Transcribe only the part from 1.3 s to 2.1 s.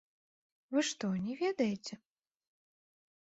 ведаеце?!